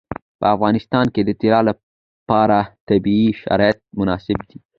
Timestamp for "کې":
1.13-1.21